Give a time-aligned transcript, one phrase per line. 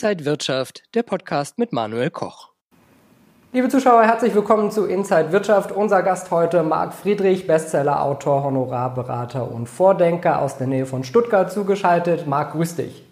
[0.00, 2.50] Inside Wirtschaft, der Podcast mit Manuel Koch.
[3.52, 5.72] Liebe Zuschauer, herzlich willkommen zu Inside Wirtschaft.
[5.72, 12.28] Unser Gast heute Marc Friedrich, Bestseller-Autor, Honorarberater und Vordenker aus der Nähe von Stuttgart zugeschaltet.
[12.28, 13.04] Marc, grüß dich.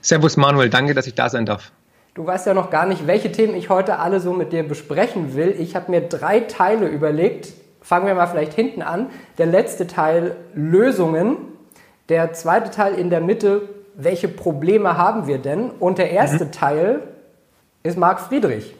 [0.00, 1.72] Servus Manuel, danke, dass ich da sein darf.
[2.14, 5.34] Du weißt ja noch gar nicht, welche Themen ich heute alle so mit dir besprechen
[5.34, 5.52] will.
[5.58, 7.52] Ich habe mir drei Teile überlegt.
[7.80, 9.10] Fangen wir mal vielleicht hinten an.
[9.38, 11.36] Der letzte Teil Lösungen.
[12.08, 15.70] Der zweite Teil in der Mitte, welche Probleme haben wir denn?
[15.70, 16.52] Und der erste mhm.
[16.52, 17.00] Teil
[17.82, 18.74] ist Marc Friedrich.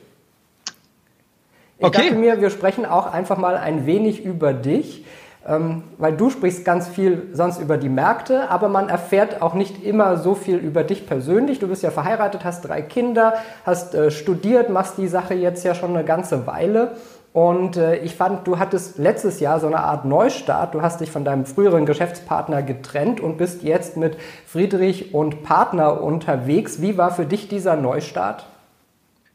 [1.79, 2.03] Ich okay.
[2.03, 5.05] dachte mir, wir sprechen auch einfach mal ein wenig über dich,
[5.47, 9.85] ähm, weil du sprichst ganz viel sonst über die Märkte, aber man erfährt auch nicht
[9.85, 11.59] immer so viel über dich persönlich.
[11.59, 13.35] Du bist ja verheiratet, hast drei Kinder,
[13.67, 16.93] hast äh, studiert, machst die Sache jetzt ja schon eine ganze Weile.
[17.33, 20.75] Und äh, ich fand, du hattest letztes Jahr so eine Art Neustart.
[20.75, 26.03] Du hast dich von deinem früheren Geschäftspartner getrennt und bist jetzt mit Friedrich und Partner
[26.03, 26.83] unterwegs.
[26.83, 28.47] Wie war für dich dieser Neustart?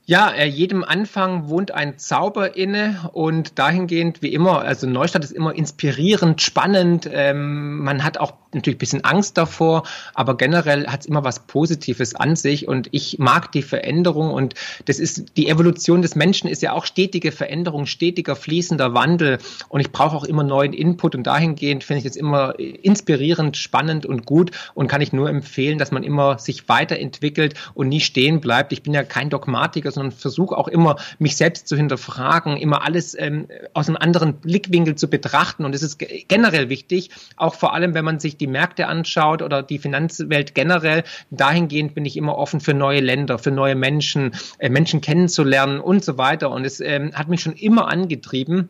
[0.10, 5.34] Ja, äh, jedem Anfang wohnt ein Zauber inne und dahingehend wie immer, also Neustadt ist
[5.34, 7.10] immer inspirierend, spannend.
[7.12, 9.84] Ähm, man hat auch natürlich ein bisschen Angst davor,
[10.14, 14.54] aber generell hat es immer was Positives an sich und ich mag die Veränderung und
[14.86, 19.82] das ist die Evolution des Menschen ist ja auch stetige Veränderung, stetiger fließender Wandel und
[19.82, 24.26] ich brauche auch immer neuen Input und dahingehend finde ich es immer inspirierend, spannend und
[24.26, 28.72] gut und kann ich nur empfehlen, dass man immer sich weiterentwickelt und nie stehen bleibt.
[28.72, 33.16] Ich bin ja kein Dogmatiker, sondern versuche auch immer, mich selbst zu hinterfragen, immer alles
[33.18, 35.66] ähm, aus einem anderen Blickwinkel zu betrachten.
[35.66, 39.64] Und es ist generell wichtig, auch vor allem, wenn man sich die Märkte anschaut oder
[39.64, 41.04] die Finanzwelt generell.
[41.32, 46.04] Dahingehend bin ich immer offen für neue Länder, für neue Menschen, äh, Menschen kennenzulernen und
[46.04, 46.52] so weiter.
[46.52, 48.70] Und es ähm, hat mich schon immer angetrieben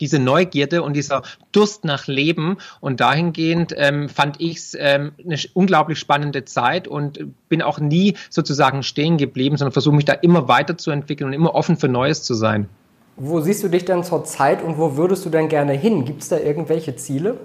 [0.00, 2.58] diese Neugierde und dieser Durst nach Leben.
[2.80, 8.14] Und dahingehend ähm, fand ich es ähm, eine unglaublich spannende Zeit und bin auch nie
[8.30, 12.34] sozusagen stehen geblieben, sondern versuche mich da immer weiterzuentwickeln und immer offen für Neues zu
[12.34, 12.68] sein.
[13.16, 16.04] Wo siehst du dich denn zur Zeit und wo würdest du denn gerne hin?
[16.04, 17.38] Gibt es da irgendwelche Ziele?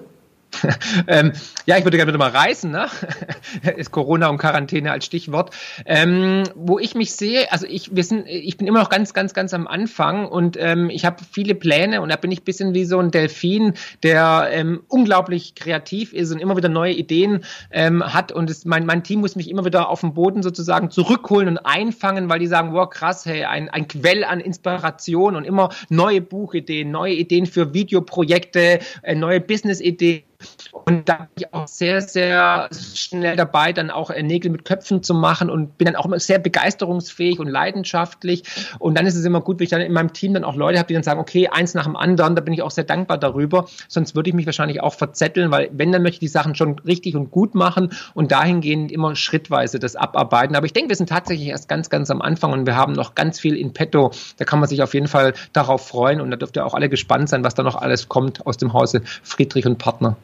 [1.08, 1.34] ähm,
[1.66, 2.88] ja, ich würde gerne mal reisen, ne?
[3.78, 5.56] ist Corona und Quarantäne als Stichwort.
[5.86, 9.34] Ähm, wo ich mich sehe, also ich, wir sind, ich bin immer noch ganz, ganz,
[9.34, 12.74] ganz am Anfang und ähm, ich habe viele Pläne und da bin ich ein bisschen
[12.74, 13.74] wie so ein Delfin,
[14.04, 18.86] der ähm, unglaublich kreativ ist und immer wieder neue Ideen ähm, hat und es, mein,
[18.86, 22.48] mein Team muss mich immer wieder auf den Boden sozusagen zurückholen und einfangen, weil die
[22.48, 27.46] sagen, wow, krass, hey, ein, ein Quell an Inspiration und immer neue Buchideen, neue Ideen
[27.46, 30.24] für Videoprojekte, äh, neue Business-Ideen
[30.72, 35.04] und da bin ich auch sehr, sehr schnell dabei, dann auch äh, Nägel mit Köpfen
[35.04, 38.44] zu machen und bin dann auch immer sehr begeisterungsfähig und leidenschaftlich.
[38.80, 40.80] Und dann ist es immer gut, wenn ich dann in meinem Team dann auch Leute
[40.80, 43.18] habe, die dann sagen, okay, eins nach dem anderen, da bin ich auch sehr dankbar
[43.18, 43.68] darüber.
[43.88, 46.80] Sonst würde ich mich wahrscheinlich auch verzetteln, weil wenn, dann möchte ich die Sachen schon
[46.80, 50.56] richtig und gut machen und dahingehend immer schrittweise das abarbeiten.
[50.56, 53.16] Aber ich denke, wir sind tatsächlich erst ganz, ganz am Anfang und wir haben noch
[53.16, 54.12] ganz viel in petto.
[54.38, 56.90] Da kann man sich auf jeden Fall darauf freuen und da dürft ihr auch alle
[56.90, 60.18] gespannt sein, was da noch alles kommt aus dem Hause Friedrich und Partner.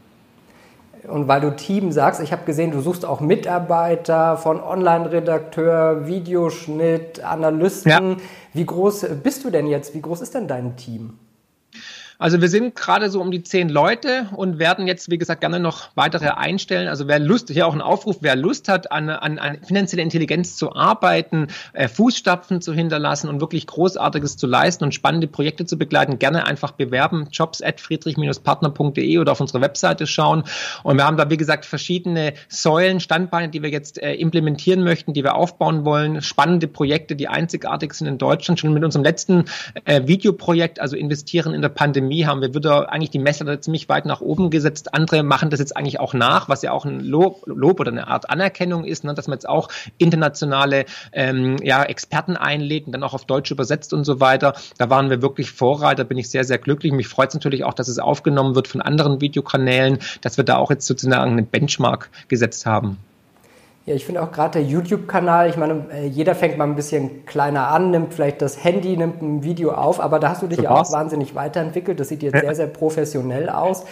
[1.08, 7.24] Und weil du Team sagst, ich habe gesehen, du suchst auch Mitarbeiter von Online-Redakteur, Videoschnitt,
[7.24, 7.92] Analysten.
[7.92, 8.18] Ja.
[8.54, 9.94] Wie groß bist du denn jetzt?
[9.94, 11.18] Wie groß ist denn dein Team?
[12.18, 15.60] Also wir sind gerade so um die zehn Leute und werden jetzt, wie gesagt, gerne
[15.60, 16.88] noch weitere einstellen.
[16.88, 20.56] Also wer Lust, hier auch ein Aufruf, wer Lust hat, an, an, an finanzielle Intelligenz
[20.56, 25.78] zu arbeiten, äh, Fußstapfen zu hinterlassen und wirklich Großartiges zu leisten und spannende Projekte zu
[25.78, 30.44] begleiten, gerne einfach bewerben, jobs at friedrich-partner.de oder auf unsere Webseite schauen.
[30.84, 35.14] Und wir haben da, wie gesagt, verschiedene Säulen, Standbeine, die wir jetzt äh, implementieren möchten,
[35.14, 36.22] die wir aufbauen wollen.
[36.22, 38.60] Spannende Projekte, die einzigartig sind in Deutschland.
[38.60, 39.46] Schon mit unserem letzten
[39.84, 43.90] äh, Videoprojekt, also investieren in der Pandemie, Pandemie haben wir wieder eigentlich die Messer ziemlich
[43.90, 44.94] weit nach oben gesetzt.
[44.94, 48.08] Andere machen das jetzt eigentlich auch nach, was ja auch ein Lob, Lob oder eine
[48.08, 53.02] Art Anerkennung ist, ne, dass man jetzt auch internationale ähm, ja, Experten einlädt und dann
[53.02, 54.54] auch auf Deutsch übersetzt und so weiter.
[54.78, 56.94] Da waren wir wirklich Vorreiter, bin ich sehr, sehr glücklich.
[56.94, 60.58] Mich freut es natürlich auch, dass es aufgenommen wird von anderen Videokanälen, dass wir da
[60.58, 63.00] auch jetzt sozusagen einen Benchmark gesetzt haben.
[63.86, 67.24] Ja, ich finde auch gerade der YouTube-Kanal, ich meine, äh, jeder fängt mal ein bisschen
[67.28, 70.60] kleiner an, nimmt vielleicht das Handy, nimmt ein Video auf, aber da hast du dich
[70.60, 72.00] ja auch wahnsinnig weiterentwickelt.
[72.00, 72.42] Das sieht jetzt ja.
[72.42, 73.86] sehr, sehr professionell aus.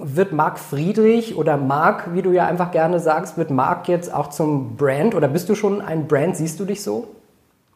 [0.00, 4.30] Wird Marc Friedrich oder Marc, wie du ja einfach gerne sagst, wird Marc jetzt auch
[4.30, 6.36] zum Brand oder bist du schon ein Brand?
[6.36, 7.06] Siehst du dich so?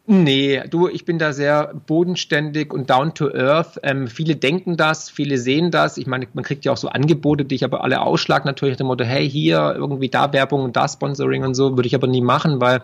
[0.07, 3.81] Nee, du, ich bin da sehr bodenständig und down to earth.
[3.83, 5.97] Ähm, viele denken das, viele sehen das.
[5.97, 8.89] Ich meine, man kriegt ja auch so Angebote, die ich aber alle ausschlag natürlich dem
[8.89, 12.21] Motto, hey, hier irgendwie da Werbung und da Sponsoring und so, würde ich aber nie
[12.21, 12.83] machen, weil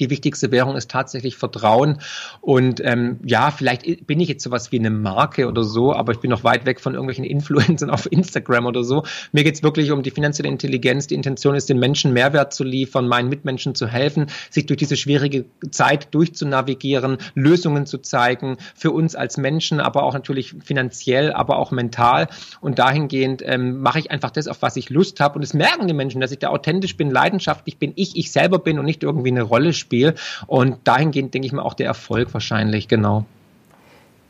[0.00, 1.98] die wichtigste Währung ist tatsächlich Vertrauen.
[2.40, 6.20] Und ähm, ja, vielleicht bin ich jetzt sowas wie eine Marke oder so, aber ich
[6.20, 9.04] bin noch weit weg von irgendwelchen Influencern auf Instagram oder so.
[9.32, 11.06] Mir geht's wirklich um die finanzielle Intelligenz.
[11.06, 14.96] Die Intention ist, den Menschen Mehrwert zu liefern, meinen Mitmenschen zu helfen, sich durch diese
[14.96, 21.58] schwierige Zeit durchzunavigieren, Lösungen zu zeigen, für uns als Menschen, aber auch natürlich finanziell, aber
[21.58, 22.28] auch mental.
[22.60, 25.36] Und dahingehend ähm, mache ich einfach das, auf was ich Lust habe.
[25.36, 28.58] Und es merken die Menschen, dass ich da authentisch bin, leidenschaftlich bin, ich ich selber
[28.58, 30.14] bin und nicht irgendwie eine Rolle Spiel.
[30.46, 33.26] Und dahingehend denke ich mal auch der Erfolg wahrscheinlich, genau.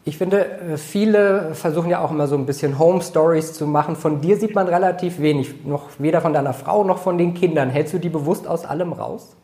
[0.04, 3.94] Ich finde, äh, viele versuchen ja auch immer so ein bisschen Home Stories zu machen.
[3.94, 7.70] Von dir sieht man relativ wenig, noch weder von deiner Frau noch von den Kindern.
[7.70, 9.36] Hältst du die bewusst aus allem raus?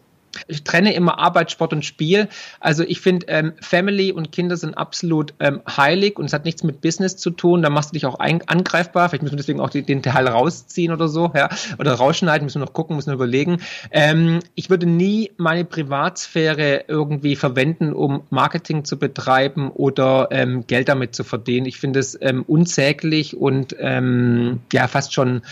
[0.46, 2.28] Ich trenne immer Arbeit, Sport und Spiel.
[2.60, 6.62] Also ich finde, ähm, Family und Kinder sind absolut ähm, heilig und es hat nichts
[6.62, 7.62] mit Business zu tun.
[7.62, 9.08] Da machst du dich auch ein, angreifbar.
[9.08, 11.48] Vielleicht müssen wir deswegen auch die, den Teil rausziehen oder so, ja,
[11.78, 12.46] oder rausschneiden.
[12.46, 13.58] Müssen wir noch gucken, müssen wir überlegen.
[13.90, 20.88] Ähm, ich würde nie meine Privatsphäre irgendwie verwenden, um Marketing zu betreiben oder ähm, Geld
[20.88, 21.66] damit zu verdienen.
[21.66, 25.42] Ich finde es ähm, unsäglich und ähm, ja fast schon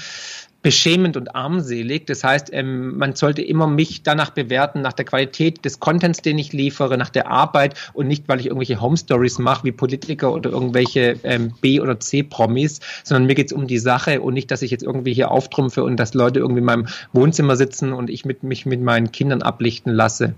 [0.66, 2.08] beschämend und armselig.
[2.08, 6.38] Das heißt, ähm, man sollte immer mich danach bewerten, nach der Qualität des Contents, den
[6.38, 10.32] ich liefere, nach der Arbeit und nicht, weil ich irgendwelche Home Stories mache, wie Politiker
[10.32, 14.50] oder irgendwelche ähm, B- oder C-Promis, sondern mir geht es um die Sache und nicht,
[14.50, 18.10] dass ich jetzt irgendwie hier auftrumpfe und dass Leute irgendwie in meinem Wohnzimmer sitzen und
[18.10, 20.34] ich mit, mich mit meinen Kindern ablichten lasse.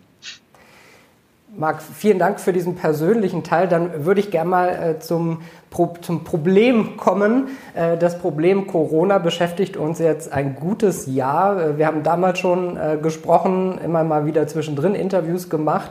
[1.59, 3.67] Marc, vielen Dank für diesen persönlichen Teil.
[3.67, 7.49] Dann würde ich gerne mal äh, zum, Pro zum Problem kommen.
[7.75, 11.61] Äh, das Problem Corona beschäftigt uns jetzt ein gutes Jahr.
[11.61, 15.91] Äh, wir haben damals schon äh, gesprochen, immer mal wieder zwischendrin Interviews gemacht.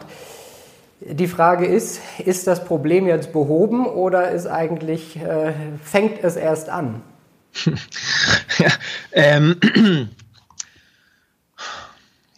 [1.02, 5.52] Die Frage ist, ist das Problem jetzt behoben oder ist eigentlich, äh,
[5.84, 7.02] fängt es erst an?
[8.58, 8.70] ja,
[9.12, 9.58] ähm,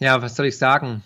[0.00, 1.04] ja, was soll ich sagen?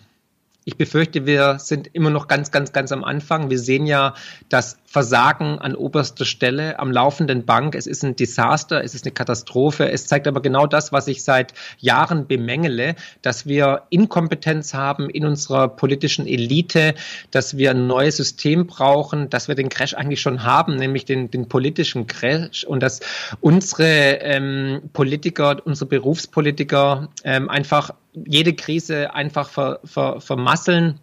[0.65, 3.51] Ich befürchte, wir sind immer noch ganz, ganz, ganz am Anfang.
[3.51, 4.15] Wir sehen ja
[4.49, 7.75] das Versagen an oberster Stelle am laufenden Bank.
[7.75, 9.91] Es ist ein Desaster, es ist eine Katastrophe.
[9.91, 15.27] Es zeigt aber genau das, was ich seit Jahren bemängele, dass wir Inkompetenz haben in
[15.27, 16.95] unserer politischen Elite,
[17.33, 21.29] dass wir ein neues System brauchen, dass wir den Crash eigentlich schon haben, nämlich den,
[21.29, 23.01] den politischen Crash und dass
[23.41, 31.01] unsere ähm, Politiker, unsere Berufspolitiker ähm, einfach jede Krise einfach ver, ver, vermasseln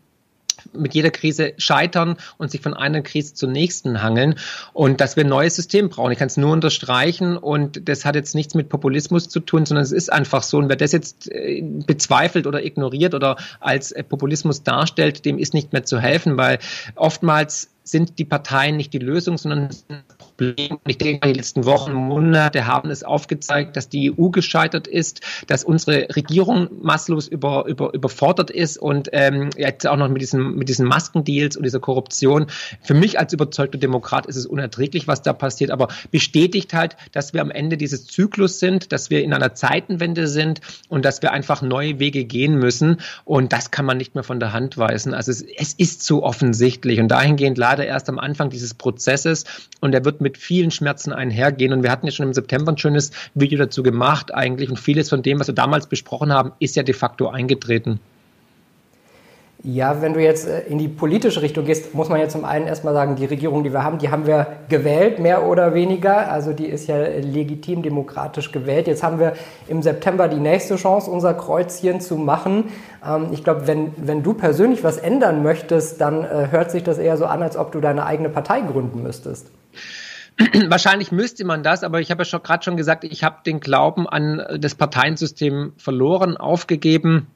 [0.73, 4.35] mit jeder Krise scheitern und sich von einer Krise zur nächsten hangeln
[4.73, 6.11] und dass wir ein neues System brauchen.
[6.11, 9.83] Ich kann es nur unterstreichen und das hat jetzt nichts mit Populismus zu tun, sondern
[9.83, 10.57] es ist einfach so.
[10.57, 15.53] Und wer das jetzt äh, bezweifelt oder ignoriert oder als äh, Populismus darstellt, dem ist
[15.53, 16.59] nicht mehr zu helfen, weil
[16.95, 20.77] oftmals sind die Parteien nicht die Lösung, sondern ein Problem.
[20.87, 25.63] Ich denke, die letzten Wochen, Monate haben es aufgezeigt, dass die EU gescheitert ist, dass
[25.63, 30.69] unsere Regierung maßlos über, über, überfordert ist und ähm, jetzt auch noch mit diesen, mit
[30.69, 32.47] diesen Maskendeals und dieser Korruption.
[32.81, 37.33] Für mich als überzeugter Demokrat ist es unerträglich, was da passiert, aber bestätigt halt, dass
[37.33, 41.31] wir am Ende dieses Zyklus sind, dass wir in einer Zeitenwende sind und dass wir
[41.31, 42.97] einfach neue Wege gehen müssen.
[43.25, 45.13] Und das kann man nicht mehr von der Hand weisen.
[45.13, 49.45] Also es, es ist so offensichtlich und dahingehend leider gerade erst am Anfang dieses Prozesses
[49.79, 51.71] und er wird mit vielen Schmerzen einhergehen.
[51.71, 55.09] Und wir hatten ja schon im September ein schönes Video dazu gemacht eigentlich und vieles
[55.09, 57.99] von dem, was wir damals besprochen haben, ist ja de facto eingetreten.
[59.63, 62.65] Ja, wenn du jetzt äh, in die politische Richtung gehst, muss man ja zum einen
[62.65, 66.31] erstmal sagen, die Regierung, die wir haben, die haben wir gewählt, mehr oder weniger.
[66.31, 68.87] Also die ist ja legitim demokratisch gewählt.
[68.87, 69.33] Jetzt haben wir
[69.67, 72.71] im September die nächste Chance, unser Kreuzchen zu machen.
[73.07, 76.97] Ähm, ich glaube, wenn, wenn du persönlich was ändern möchtest, dann äh, hört sich das
[76.97, 79.51] eher so an, als ob du deine eigene Partei gründen müsstest.
[80.69, 83.59] Wahrscheinlich müsste man das, aber ich habe ja schon gerade schon gesagt, ich habe den
[83.59, 87.27] Glauben an das Parteiensystem verloren, aufgegeben.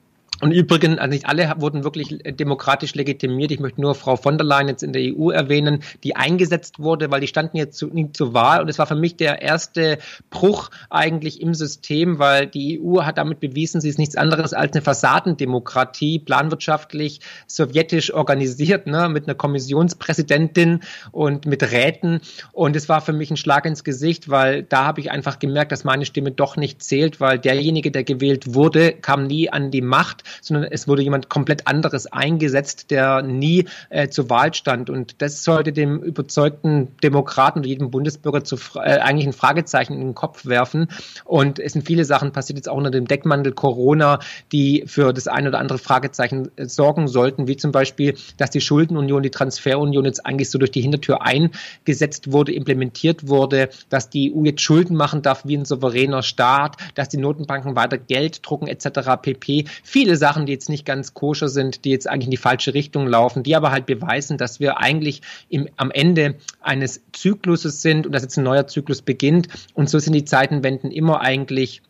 [0.41, 3.51] Und übrigens, also nicht alle wurden wirklich demokratisch legitimiert.
[3.51, 7.09] Ich möchte nur Frau von der Leyen jetzt in der EU erwähnen, die eingesetzt wurde,
[7.09, 8.61] weil die standen jetzt zu, nie zur Wahl.
[8.61, 9.97] Und es war für mich der erste
[10.29, 14.73] Bruch eigentlich im System, weil die EU hat damit bewiesen, sie ist nichts anderes als
[14.73, 20.81] eine Fassadendemokratie, planwirtschaftlich, sowjetisch organisiert, ne, mit einer Kommissionspräsidentin
[21.13, 22.19] und mit Räten.
[22.51, 25.71] Und es war für mich ein Schlag ins Gesicht, weil da habe ich einfach gemerkt,
[25.71, 29.81] dass meine Stimme doch nicht zählt, weil derjenige, der gewählt wurde, kam nie an die
[29.81, 34.89] Macht sondern es wurde jemand komplett anderes eingesetzt, der nie äh, zur Wahl stand.
[34.89, 40.01] Und das sollte dem überzeugten Demokraten oder jedem Bundesbürger zu, äh, eigentlich ein Fragezeichen in
[40.01, 40.87] den Kopf werfen.
[41.23, 44.19] Und es sind viele Sachen passiert jetzt auch unter dem Deckmantel Corona,
[44.51, 48.61] die für das eine oder andere Fragezeichen äh, sorgen sollten, wie zum Beispiel, dass die
[48.61, 54.33] Schuldenunion, die Transferunion jetzt eigentlich so durch die Hintertür eingesetzt wurde, implementiert wurde, dass die
[54.33, 58.67] EU jetzt Schulden machen darf wie ein souveräner Staat, dass die Notenbanken weiter Geld drucken
[58.67, 59.21] etc.
[59.21, 59.65] pp.
[59.83, 62.73] Viele viele Sachen, die jetzt nicht ganz koscher sind, die jetzt eigentlich in die falsche
[62.73, 68.05] Richtung laufen, die aber halt beweisen, dass wir eigentlich im, am Ende eines Zykluses sind
[68.05, 69.49] und dass jetzt ein neuer Zyklus beginnt.
[69.73, 71.81] Und so sind die Zeitenwenden immer eigentlich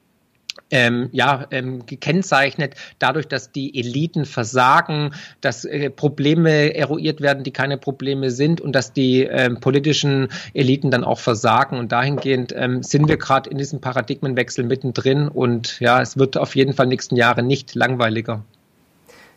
[0.76, 7.52] ähm, ja, ähm, gekennzeichnet dadurch, dass die Eliten versagen, dass äh, Probleme eruiert werden, die
[7.52, 11.80] keine Probleme sind und dass die ähm, politischen Eliten dann auch versagen.
[11.80, 16.58] Und dahingehend ähm, sind wir gerade in diesem Paradigmenwechsel mittendrin und ja, es wird auf
[16.58, 18.44] jeden Fall nächsten Jahre nicht langweiliger.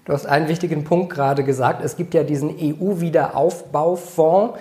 [0.07, 1.85] Du hast einen wichtigen Punkt gerade gesagt.
[1.85, 4.59] Es gibt ja diesen EU-Wiederaufbaufonds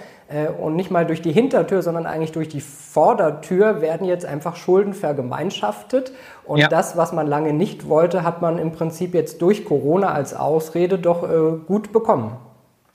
[0.60, 4.94] und nicht mal durch die Hintertür, sondern eigentlich durch die Vordertür werden jetzt einfach Schulden
[4.94, 6.12] vergemeinschaftet.
[6.44, 6.68] Und ja.
[6.68, 11.00] das, was man lange nicht wollte, hat man im Prinzip jetzt durch Corona als Ausrede
[11.00, 12.36] doch äh, gut bekommen.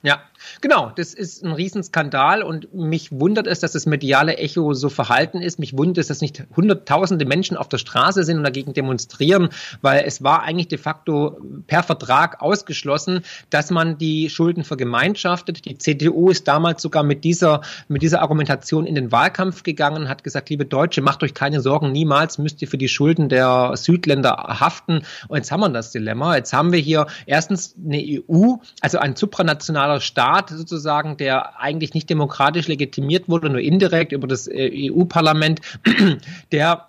[0.03, 0.19] Ja,
[0.61, 0.91] genau.
[0.95, 5.59] Das ist ein Riesenskandal und mich wundert es, dass das mediale Echo so verhalten ist.
[5.59, 9.49] Mich wundert es, dass nicht hunderttausende Menschen auf der Straße sind und dagegen demonstrieren,
[9.81, 15.65] weil es war eigentlich de facto per Vertrag ausgeschlossen, dass man die Schulden vergemeinschaftet.
[15.65, 20.23] Die CDU ist damals sogar mit dieser, mit dieser Argumentation in den Wahlkampf gegangen hat
[20.23, 24.57] gesagt, liebe Deutsche, macht euch keine Sorgen, niemals müsst ihr für die Schulden der Südländer
[24.59, 25.03] haften.
[25.27, 26.35] Und jetzt haben wir das Dilemma.
[26.35, 30.01] Jetzt haben wir hier erstens eine EU, also ein supranationaler nationaler
[30.33, 35.61] Staat sozusagen, der eigentlich nicht demokratisch legitimiert wurde, nur indirekt über das äh, EU-Parlament,
[36.51, 36.87] der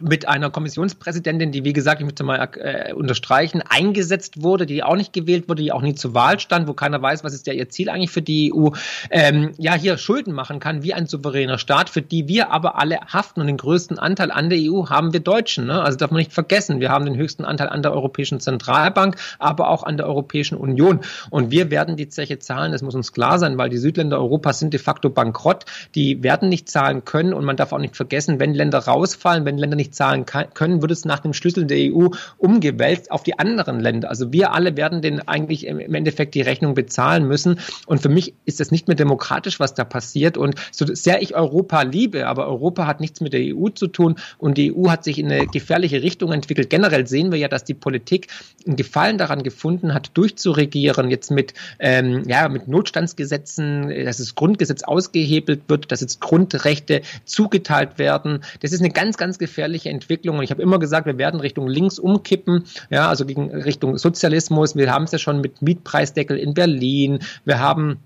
[0.00, 4.96] mit einer Kommissionspräsidentin, die, wie gesagt, ich möchte mal äh, unterstreichen, eingesetzt wurde, die auch
[4.96, 7.52] nicht gewählt wurde, die auch nie zur Wahl stand, wo keiner weiß, was ist ja
[7.52, 8.70] ihr Ziel eigentlich für die EU,
[9.10, 12.98] ähm, ja, hier Schulden machen kann, wie ein souveräner Staat, für die wir aber alle
[13.12, 15.66] haften und den größten Anteil an der EU haben wir Deutschen.
[15.66, 15.80] Ne?
[15.82, 19.68] Also darf man nicht vergessen, wir haben den höchsten Anteil an der Europäischen Zentralbank, aber
[19.68, 21.00] auch an der Europäischen Union.
[21.30, 24.58] Und wir werden die Zeche zahlen, das muss uns klar sein, weil die Südländer Europas
[24.58, 25.64] sind de facto bankrott,
[25.94, 29.58] die werden nicht zahlen können und man darf auch nicht vergessen, wenn Länder rausfallen, wenn
[29.58, 33.38] Länder nicht nicht zahlen können, wird es nach dem Schlüssel der EU umgewälzt auf die
[33.38, 34.10] anderen Länder.
[34.10, 37.58] Also wir alle werden den eigentlich im Endeffekt die Rechnung bezahlen müssen.
[37.86, 40.36] Und für mich ist das nicht mehr demokratisch, was da passiert.
[40.36, 44.16] Und so sehr ich Europa liebe, aber Europa hat nichts mit der EU zu tun
[44.38, 46.70] und die EU hat sich in eine gefährliche Richtung entwickelt.
[46.70, 48.28] Generell sehen wir ja, dass die Politik
[48.66, 54.82] einen Gefallen daran gefunden hat, durchzuregieren, jetzt mit, ähm, ja, mit Notstandsgesetzen, dass das Grundgesetz
[54.82, 58.40] ausgehebelt wird, dass jetzt Grundrechte zugeteilt werden.
[58.60, 60.38] Das ist eine ganz, ganz gefährliche gefährliche Entwicklung.
[60.38, 64.76] Und ich habe immer gesagt, wir werden Richtung links umkippen, ja, also gegen Richtung Sozialismus.
[64.76, 67.20] Wir haben es ja schon mit Mietpreisdeckel in Berlin.
[67.44, 67.98] Wir haben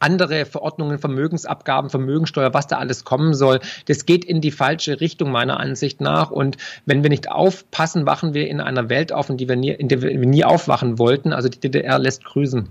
[0.00, 3.60] andere Verordnungen, Vermögensabgaben, Vermögensteuer, was da alles kommen soll.
[3.86, 6.30] Das geht in die falsche Richtung meiner Ansicht nach.
[6.30, 9.70] Und wenn wir nicht aufpassen, wachen wir in einer Welt auf, in, die wir nie,
[9.70, 11.32] in der wir nie aufwachen wollten.
[11.32, 12.68] Also die DDR lässt grüßen.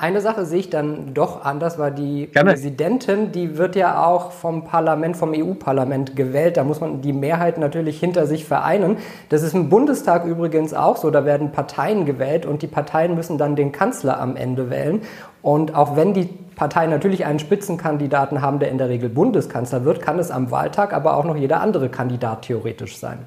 [0.00, 2.52] Eine Sache sehe ich dann doch anders, weil die Gerne.
[2.52, 6.56] Präsidentin, die wird ja auch vom Parlament, vom EU-Parlament gewählt.
[6.56, 8.98] Da muss man die Mehrheit natürlich hinter sich vereinen.
[9.28, 11.10] Das ist im Bundestag übrigens auch so.
[11.10, 15.02] Da werden Parteien gewählt und die Parteien müssen dann den Kanzler am Ende wählen.
[15.42, 20.00] Und auch wenn die Parteien natürlich einen Spitzenkandidaten haben, der in der Regel Bundeskanzler wird,
[20.00, 23.26] kann es am Wahltag aber auch noch jeder andere Kandidat theoretisch sein.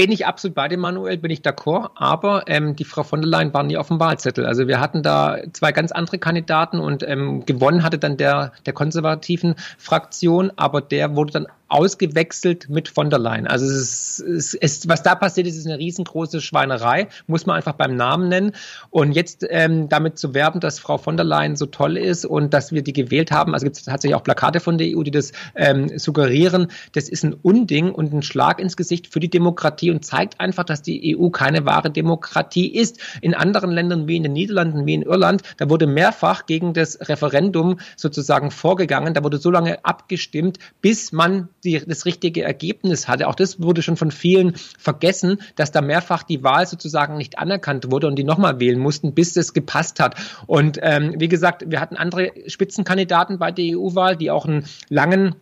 [0.00, 3.28] Bin ich absolut bei dem Manuel, bin ich d'accord, aber ähm, die Frau von der
[3.28, 4.46] Leyen war nie auf dem Wahlzettel.
[4.46, 8.72] Also wir hatten da zwei ganz andere Kandidaten und ähm, gewonnen hatte dann der, der
[8.72, 13.46] konservativen Fraktion, aber der wurde dann ausgewechselt mit von der Leyen.
[13.46, 17.56] Also es ist, es ist, was da passiert ist, ist eine riesengroße Schweinerei, muss man
[17.56, 18.52] einfach beim Namen nennen.
[18.90, 22.52] Und jetzt ähm, damit zu werben, dass Frau von der Leyen so toll ist und
[22.52, 25.10] dass wir die gewählt haben, also gibt es tatsächlich auch Plakate von der EU, die
[25.10, 29.90] das ähm, suggerieren, das ist ein Unding und ein Schlag ins Gesicht für die Demokratie
[29.90, 32.98] und zeigt einfach, dass die EU keine wahre Demokratie ist.
[33.20, 36.98] In anderen Ländern wie in den Niederlanden, wie in Irland, da wurde mehrfach gegen das
[37.08, 43.28] Referendum sozusagen vorgegangen, da wurde so lange abgestimmt, bis man die, das richtige Ergebnis hatte.
[43.28, 47.90] Auch das wurde schon von vielen vergessen, dass da mehrfach die Wahl sozusagen nicht anerkannt
[47.90, 50.16] wurde und die nochmal wählen mussten, bis es gepasst hat.
[50.46, 55.36] Und ähm, wie gesagt, wir hatten andere Spitzenkandidaten bei der EU-Wahl, die auch einen langen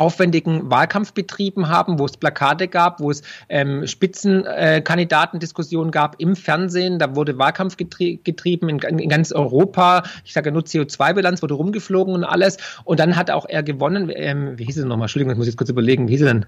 [0.00, 6.36] aufwendigen Wahlkampf betrieben haben, wo es Plakate gab, wo es ähm, Spitzenkandidatendiskussionen äh, gab im
[6.36, 6.98] Fernsehen.
[6.98, 10.04] Da wurde Wahlkampf getrie getrieben in, in, ganz Europa.
[10.24, 12.56] Ich sage nur CO2-Bilanz wurde rumgeflogen und alles.
[12.84, 14.10] Und dann hat auch er gewonnen.
[14.14, 15.04] Ähm, wie hieß es nochmal?
[15.04, 16.08] Entschuldigung, ich muss jetzt kurz überlegen.
[16.08, 16.46] Wie hieß er denn?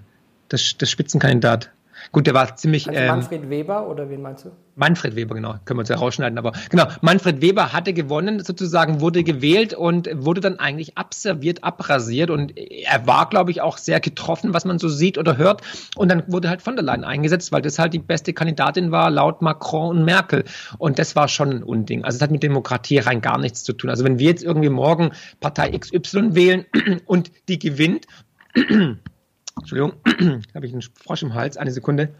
[0.49, 1.71] Das, das Spitzenkandidat.
[2.11, 2.89] Gut, der war ziemlich.
[2.89, 4.51] Also Manfred ähm, Weber oder wen meinst du?
[4.75, 5.55] Manfred Weber, genau.
[5.65, 6.87] Können wir uns ja rausschneiden, aber genau.
[7.03, 13.07] Manfred Weber hatte gewonnen, sozusagen, wurde gewählt und wurde dann eigentlich abserviert, abrasiert und er
[13.07, 15.61] war, glaube ich, auch sehr getroffen, was man so sieht oder hört.
[15.95, 19.11] Und dann wurde halt von der Leyen eingesetzt, weil das halt die beste Kandidatin war,
[19.11, 20.45] laut Macron und Merkel.
[20.79, 22.05] Und das war schon ein Unding.
[22.05, 23.91] Also es hat mit Demokratie rein gar nichts zu tun.
[23.91, 26.65] Also wenn wir jetzt irgendwie morgen Partei XY wählen
[27.05, 28.07] und die gewinnt,
[29.59, 29.95] Entschuldigung,
[30.55, 32.15] habe ich einen Frosch im Hals, eine Sekunde.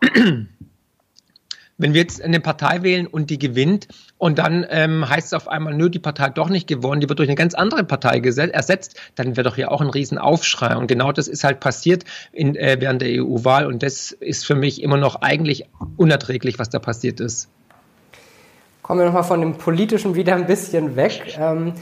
[1.82, 5.48] wenn wir jetzt eine Partei wählen und die gewinnt und dann ähm, heißt es auf
[5.48, 8.20] einmal, nö, die Partei hat doch nicht gewonnen, die wird durch eine ganz andere Partei
[8.20, 10.76] ersetzt, dann wäre doch hier auch ein Riesenaufschrei.
[10.76, 14.54] Und genau das ist halt passiert in, äh, während der EU-Wahl und das ist für
[14.54, 15.64] mich immer noch eigentlich
[15.96, 17.48] unerträglich, was da passiert ist.
[18.82, 21.36] Kommen wir nochmal von dem Politischen wieder ein bisschen weg.
[21.38, 21.74] Ähm,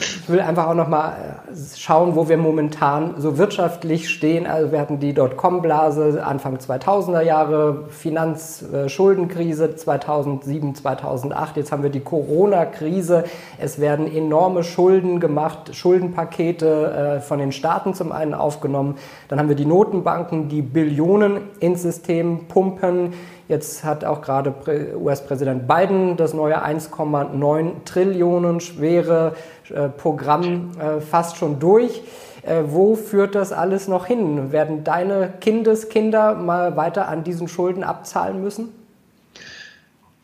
[0.00, 1.12] ich will einfach auch nochmal
[1.50, 4.46] äh, schauen, wo wir momentan so wirtschaftlich stehen.
[4.46, 11.56] Also wir hatten die Dotcom-Blase Anfang 2000er Jahre, Finanzschuldenkrise 2007, 2008.
[11.58, 13.24] Jetzt haben wir die Corona-Krise.
[13.58, 18.96] Es werden enorme Schulden gemacht, Schuldenpakete äh, von den Staaten zum einen aufgenommen.
[19.28, 23.12] Dann haben wir die Notenbanken, die Billionen ins System pumpen.
[23.50, 24.54] Jetzt hat auch gerade
[24.94, 29.32] US-Präsident Biden das neue 1,9 Trillionen schwere
[29.74, 32.04] äh, Programm äh, fast schon durch.
[32.42, 34.52] Äh, wo führt das alles noch hin?
[34.52, 38.68] Werden deine Kindeskinder mal weiter an diesen Schulden abzahlen müssen?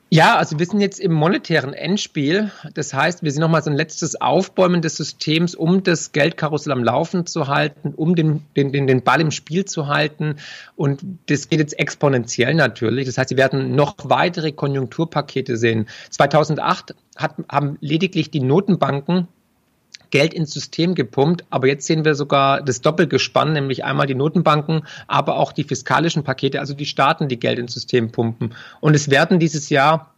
[0.09, 2.53] Ja, also wir sind jetzt im monetären Endspiel.
[2.75, 6.85] Das heißt, wir sind nochmal so ein letztes Aufbäumen des Systems, um das Geldkarussell am
[6.85, 10.37] Laufen zu halten, um den, den, den Ball im Spiel zu halten.
[10.77, 13.07] Und das geht jetzt exponentiell natürlich.
[13.07, 15.89] Das heißt, wir werden noch weitere Konjunkturpakete sehen.
[16.11, 19.27] 2008 hat, haben lediglich die Notenbanken
[20.11, 21.45] Geld ins System gepumpt.
[21.51, 26.25] Aber jetzt sehen wir sogar das Doppelgespann, nämlich einmal die Notenbanken, aber auch die fiskalischen
[26.25, 28.55] Pakete, also die Staaten, die Geld ins System pumpen.
[28.81, 30.13] Und es werden dieses Jahr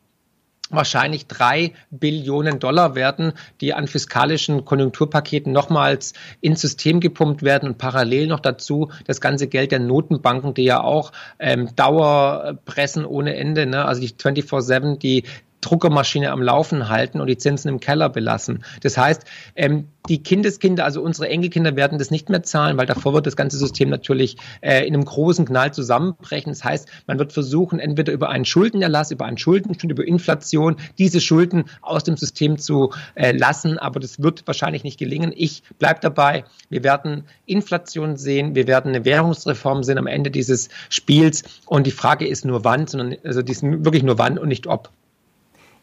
[0.71, 7.79] wahrscheinlich drei Billionen Dollar werden, die an fiskalischen Konjunkturpaketen nochmals ins System gepumpt werden und
[7.79, 13.67] parallel noch dazu das ganze Geld der Notenbanken, die ja auch ähm, Dauerpressen ohne Ende,
[13.67, 13.85] ne?
[13.85, 15.25] also die 24-7, die
[15.61, 18.65] Druckermaschine am Laufen halten und die Zinsen im Keller belassen.
[18.83, 19.25] Das heißt,
[19.57, 23.37] ähm, die Kindeskinder, also unsere Enkelkinder werden das nicht mehr zahlen, weil davor wird das
[23.37, 26.51] ganze System natürlich äh, in einem großen Knall zusammenbrechen.
[26.51, 31.21] Das heißt, man wird versuchen, entweder über einen Schuldenerlass, über einen Schuldenschnitt, über Inflation, diese
[31.21, 33.79] Schulden aus dem System zu äh, lassen.
[33.79, 35.33] Aber das wird wahrscheinlich nicht gelingen.
[35.37, 36.45] Ich bleibe dabei.
[36.71, 38.55] Wir werden Inflation sehen.
[38.55, 41.43] Wir werden eine Währungsreform sehen am Ende dieses Spiels.
[41.67, 44.67] Und die Frage ist nur wann, sondern also die ist wirklich nur wann und nicht
[44.67, 44.91] ob.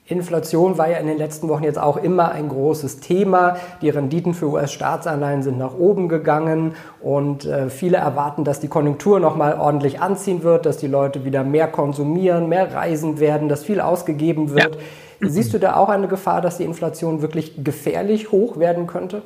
[0.08, 3.58] Inflation war ja in den letzten Wochen jetzt auch immer ein großes Thema.
[3.82, 9.20] Die Renditen für US-Staatsanleihen sind nach oben gegangen und äh, viele erwarten, dass die Konjunktur
[9.20, 13.82] nochmal ordentlich anziehen wird, dass die Leute wieder mehr konsumieren, mehr reisen werden, dass viel
[13.82, 14.76] ausgegeben wird.
[14.76, 15.30] Ja.
[15.30, 19.24] Siehst du da auch eine Gefahr, dass die Inflation wirklich gefährlich hoch werden könnte?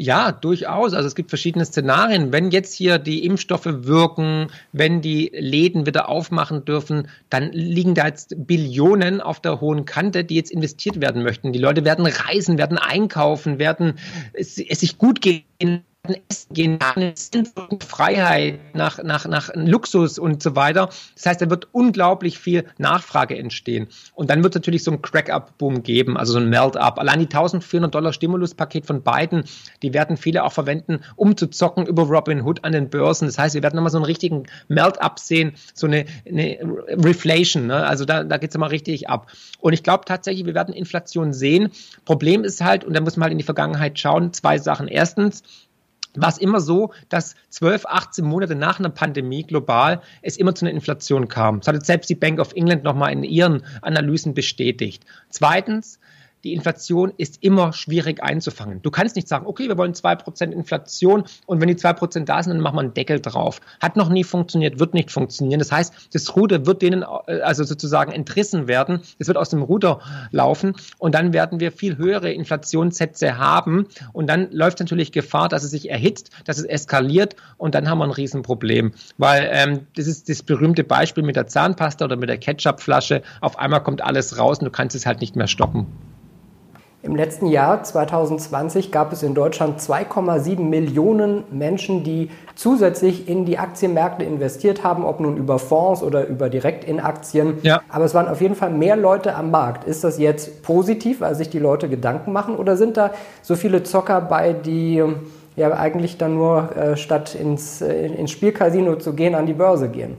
[0.00, 0.94] Ja, durchaus.
[0.94, 2.32] Also es gibt verschiedene Szenarien.
[2.32, 8.06] Wenn jetzt hier die Impfstoffe wirken, wenn die Läden wieder aufmachen dürfen, dann liegen da
[8.06, 11.52] jetzt Billionen auf der hohen Kante, die jetzt investiert werden möchten.
[11.52, 13.98] Die Leute werden reisen, werden einkaufen, werden
[14.34, 15.82] es, es sich gut gehen
[16.28, 16.96] essen gehen, nach
[17.86, 20.90] Freiheit, nach, nach, nach Luxus und so weiter.
[21.14, 23.88] Das heißt, da wird unglaublich viel Nachfrage entstehen.
[24.14, 26.98] Und dann wird es natürlich so ein Crack-Up-Boom geben, also so ein Melt-Up.
[26.98, 29.44] Allein die 1400 Dollar Stimuluspaket von beiden,
[29.82, 33.26] die werden viele auch verwenden, um zu zocken über Robin Hood an den Börsen.
[33.26, 37.66] Das heißt, wir werden nochmal so einen richtigen Melt-Up sehen, so eine, eine Reflation.
[37.66, 37.86] Ne?
[37.86, 39.28] Also da, da geht es mal richtig ab.
[39.60, 41.70] Und ich glaube tatsächlich, wir werden Inflation sehen.
[42.04, 44.88] Problem ist halt, und da muss man halt in die Vergangenheit schauen, zwei Sachen.
[44.88, 45.42] Erstens,
[46.14, 50.64] war es immer so, dass 12, 18 Monate nach einer Pandemie global es immer zu
[50.64, 51.60] einer Inflation kam.
[51.60, 55.04] Das hat jetzt selbst die Bank of England nochmal in ihren Analysen bestätigt.
[55.30, 56.00] Zweitens,
[56.44, 58.80] die Inflation ist immer schwierig einzufangen.
[58.82, 62.54] Du kannst nicht sagen, okay, wir wollen 2% Inflation und wenn die 2% da sind,
[62.54, 63.60] dann machen wir einen Deckel drauf.
[63.80, 65.58] Hat noch nie funktioniert, wird nicht funktionieren.
[65.58, 69.00] Das heißt, das Ruder wird denen äh, also sozusagen entrissen werden.
[69.18, 74.28] Es wird aus dem Ruder laufen und dann werden wir viel höhere Inflationssätze haben und
[74.28, 78.04] dann läuft natürlich Gefahr, dass es sich erhitzt, dass es eskaliert und dann haben wir
[78.04, 78.92] ein Riesenproblem.
[79.16, 83.22] Weil ähm, das ist das berühmte Beispiel mit der Zahnpasta oder mit der Ketchupflasche.
[83.40, 85.86] Auf einmal kommt alles raus und du kannst es halt nicht mehr stoppen.
[87.00, 93.56] Im letzten Jahr 2020 gab es in Deutschland 2,7 Millionen Menschen, die zusätzlich in die
[93.56, 97.58] Aktienmärkte investiert haben, ob nun über Fonds oder über direkt in Aktien.
[97.62, 97.82] Ja.
[97.88, 99.84] Aber es waren auf jeden Fall mehr Leute am Markt.
[99.84, 103.84] Ist das jetzt positiv, weil sich die Leute Gedanken machen oder sind da so viele
[103.84, 105.00] Zocker bei, die
[105.54, 109.88] ja eigentlich dann nur äh, statt ins, äh, ins Spielcasino zu gehen, an die Börse
[109.88, 110.16] gehen?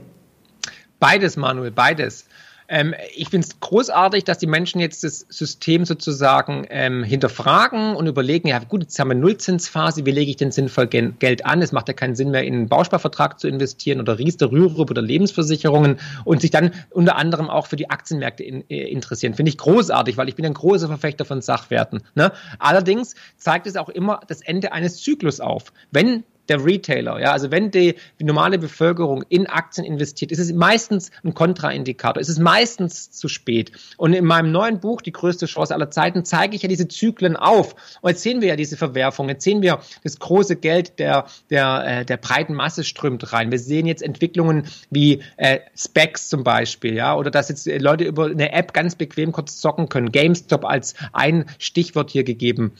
[0.98, 2.26] Beides, Manuel, beides.
[2.70, 8.06] Ähm, ich finde es großartig, dass die Menschen jetzt das System sozusagen ähm, hinterfragen und
[8.06, 11.62] überlegen, ja gut, jetzt haben wir Nullzinsphase, wie lege ich denn sinnvoll Geld an?
[11.62, 15.02] Es macht ja keinen Sinn mehr, in einen Bausparvertrag zu investieren oder Riester, Rürup oder
[15.02, 19.34] Lebensversicherungen und sich dann unter anderem auch für die Aktienmärkte in, äh, interessieren.
[19.34, 22.02] Finde ich großartig, weil ich bin ein großer Verfechter von Sachwerten.
[22.14, 22.30] Ne?
[22.60, 25.72] Allerdings zeigt es auch immer das Ende eines Zyklus auf.
[25.90, 27.20] Wenn der Retailer.
[27.20, 32.20] Ja, also wenn die, normale Bevölkerung in Aktien investiert, ist es meistens ein Kontraindikator.
[32.20, 33.72] Es ist meistens zu spät.
[33.96, 37.36] Und in meinem neuen Buch, Die größte Chance aller Zeiten, zeige ich ja diese Zyklen
[37.36, 37.74] auf.
[38.00, 39.28] Und jetzt sehen wir ja diese Verwerfung.
[39.28, 43.50] Jetzt sehen wir, das große Geld der, der, äh, der breiten Masse strömt rein.
[43.50, 48.26] Wir sehen jetzt Entwicklungen wie äh, Specs zum Beispiel, ja, oder dass jetzt Leute über
[48.26, 50.10] eine App ganz bequem kurz zocken können.
[50.10, 52.72] GameStop als ein Stichwort hier gegeben.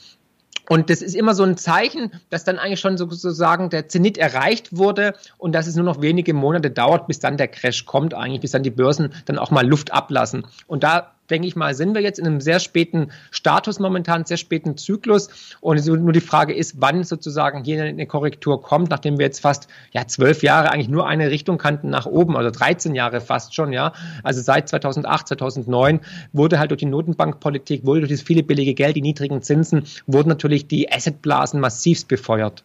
[0.69, 4.77] Und das ist immer so ein Zeichen, dass dann eigentlich schon sozusagen der Zenit erreicht
[4.77, 8.41] wurde und dass es nur noch wenige Monate dauert, bis dann der Crash kommt, eigentlich,
[8.41, 10.47] bis dann die Börsen dann auch mal Luft ablassen.
[10.67, 14.37] Und da denke ich mal, sind wir jetzt in einem sehr späten Status momentan, sehr
[14.37, 15.29] späten Zyklus.
[15.61, 19.67] Und nur die Frage ist, wann sozusagen hier eine Korrektur kommt, nachdem wir jetzt fast
[19.91, 23.73] ja zwölf Jahre eigentlich nur eine Richtung kannten nach oben, also 13 Jahre fast schon,
[23.73, 23.93] ja.
[24.23, 26.01] Also seit 2008, 2009
[26.33, 30.29] wurde halt durch die Notenbankpolitik, wurde durch das viele billige Geld, die niedrigen Zinsen, wurden
[30.29, 32.63] natürlich die Assetblasen massivst befeuert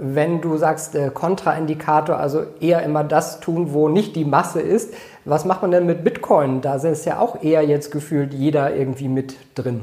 [0.00, 4.94] wenn du sagst äh, Kontraindikator, also eher immer das tun, wo nicht die Masse ist.
[5.24, 6.60] Was macht man denn mit Bitcoin?
[6.60, 9.82] Da ist ja auch eher jetzt gefühlt jeder irgendwie mit drin.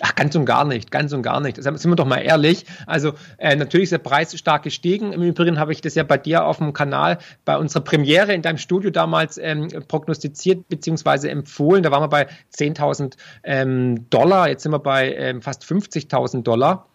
[0.00, 1.62] Ach, ganz und gar nicht, ganz und gar nicht.
[1.62, 2.66] sind wir doch mal ehrlich.
[2.86, 5.14] Also äh, natürlich ist der Preis stark gestiegen.
[5.14, 7.16] Im Übrigen habe ich das ja bei dir auf dem Kanal
[7.46, 11.28] bei unserer Premiere in deinem Studio damals ähm, prognostiziert bzw.
[11.28, 11.82] empfohlen.
[11.82, 16.86] Da waren wir bei 10.000 ähm, Dollar, jetzt sind wir bei ähm, fast 50.000 Dollar.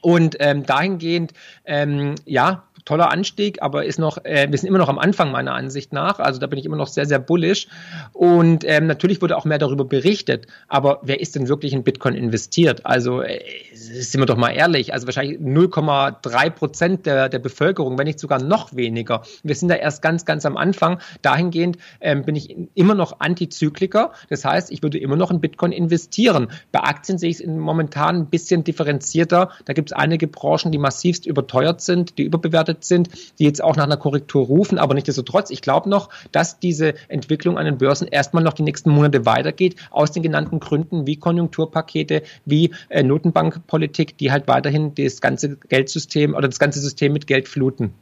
[0.00, 1.32] Und ähm, dahingehend,
[1.64, 5.54] ähm, ja, toller Anstieg, aber ist noch, äh, wir sind immer noch am Anfang meiner
[5.54, 6.18] Ansicht nach.
[6.18, 7.68] Also da bin ich immer noch sehr, sehr bullish.
[8.12, 10.46] Und ähm, natürlich wurde auch mehr darüber berichtet.
[10.68, 12.86] Aber wer ist denn wirklich in Bitcoin investiert?
[12.86, 13.40] Also äh,
[13.74, 14.92] sind wir doch mal ehrlich.
[14.92, 19.22] Also wahrscheinlich 0,3 Prozent der, der Bevölkerung, wenn nicht sogar noch weniger.
[19.42, 21.00] Wir sind da erst ganz, ganz am Anfang.
[21.22, 24.12] Dahingehend ähm, bin ich immer noch Antizykliker.
[24.28, 26.48] Das heißt, ich würde immer noch in Bitcoin investieren.
[26.72, 29.50] Bei Aktien sehe ich es momentan ein bisschen differenzierter.
[29.64, 33.62] Da gibt es einige Branchen, die massivst überteuert sind, die überbewertet gestartet sind, die jetzt
[33.62, 34.78] auch nach einer Korrektur rufen.
[34.78, 38.90] Aber nichtsdestotrotz, ich glaube noch, dass diese Entwicklung an den Börsen erstmal noch die nächsten
[38.90, 45.20] Monate weitergeht, aus den genannten Gründen wie Konjunkturpakete, wie äh, Notenbankpolitik, die halt weiterhin das
[45.20, 47.92] ganze Geldsystem oder das ganze System mit Geld fluten.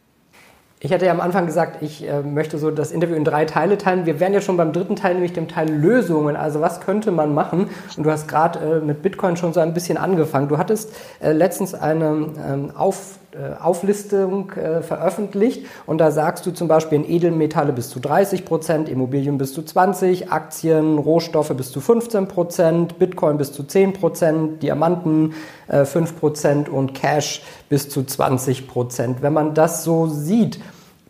[0.80, 3.78] Ich hatte ja am Anfang gesagt, ich äh, möchte so das Interview in drei Teile
[3.78, 4.06] teilen.
[4.06, 6.36] Wir wären ja schon beim dritten Teil, nämlich dem Teil Lösungen.
[6.36, 7.68] Also was könnte man machen?
[7.96, 10.46] Und du hast gerade äh, mit Bitcoin schon so ein bisschen angefangen.
[10.46, 13.18] Du hattest äh, letztens eine ähm, Auf
[13.60, 18.88] Auflistung äh, veröffentlicht und da sagst du zum Beispiel in Edelmetalle bis zu 30 Prozent,
[18.88, 24.62] Immobilien bis zu 20, Aktien, Rohstoffe bis zu 15 Prozent, Bitcoin bis zu 10 Prozent,
[24.62, 25.34] Diamanten
[25.66, 29.20] äh, 5 Prozent und Cash bis zu 20 Prozent.
[29.20, 30.58] Wenn man das so sieht,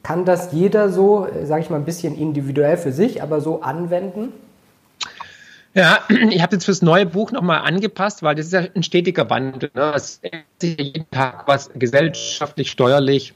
[0.02, 3.62] kann das jeder so, äh, sage ich mal, ein bisschen individuell für sich, aber so
[3.62, 4.32] anwenden?
[5.78, 9.30] Ja, ich habe jetzt fürs neue Buch nochmal angepasst, weil das ist ja ein stetiger
[9.30, 9.70] Wandel.
[9.74, 9.92] Ne?
[9.94, 13.34] Es ändert sich jeden Tag was gesellschaftlich, steuerlich,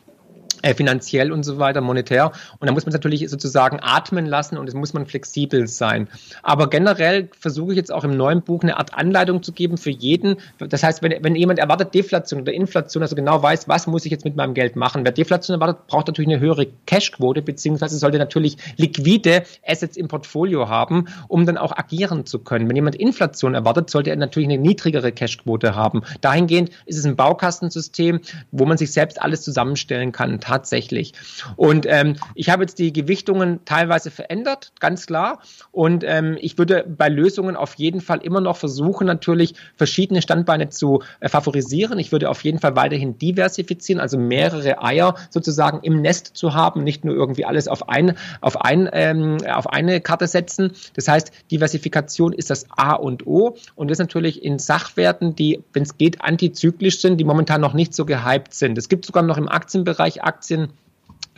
[0.63, 2.33] äh, finanziell und so weiter, monetär.
[2.59, 6.09] Und da muss man es natürlich sozusagen atmen lassen und es muss man flexibel sein.
[6.43, 9.91] Aber generell versuche ich jetzt auch im neuen Buch eine Art Anleitung zu geben für
[9.91, 10.37] jeden.
[10.59, 14.13] Das heißt, wenn, wenn jemand erwartet Deflation oder Inflation, also genau weiß, was muss ich
[14.13, 15.05] jetzt mit meinem Geld machen.
[15.05, 20.69] Wer Deflation erwartet, braucht natürlich eine höhere Cashquote, beziehungsweise sollte natürlich liquide Assets im Portfolio
[20.69, 22.69] haben, um dann auch agieren zu können.
[22.69, 26.03] Wenn jemand Inflation erwartet, sollte er natürlich eine niedrigere Cashquote haben.
[26.21, 28.21] Dahingehend ist es ein Baukastensystem,
[28.51, 31.15] wo man sich selbst alles zusammenstellen kann tatsächlich.
[31.57, 35.41] Und ähm, ich habe jetzt die Gewichtungen teilweise verändert, ganz klar.
[35.71, 40.69] Und ähm, ich würde bei Lösungen auf jeden Fall immer noch versuchen, natürlich verschiedene Standbeine
[40.69, 41.99] zu äh, favorisieren.
[41.99, 46.85] Ich würde auf jeden Fall weiterhin diversifizieren, also mehrere Eier sozusagen im Nest zu haben,
[46.85, 50.73] nicht nur irgendwie alles auf, ein, auf, ein, ähm, auf eine Karte setzen.
[50.95, 55.85] Das heißt, Diversifikation ist das A und O und das natürlich in Sachwerten, die, wenn
[55.85, 58.77] es geht, antizyklisch sind, die momentan noch nicht so gehypt sind.
[58.77, 60.73] Es gibt sogar noch im Aktienbereich Aktien, Aktien